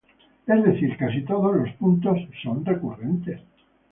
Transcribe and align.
Es 0.47 0.63
decir, 0.63 0.97
casi 0.97 1.21
todos 1.25 1.55
los 1.55 1.69
puntos 1.73 2.17
son 2.41 2.65
recurrentes. 2.65 3.39